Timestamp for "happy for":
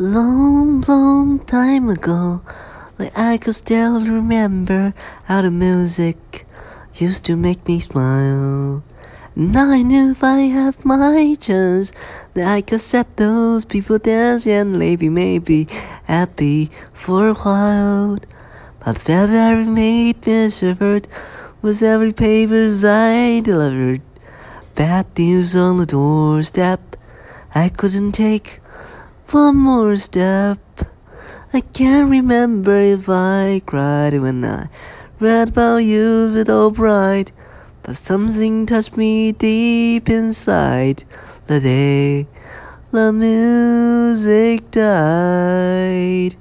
16.04-17.30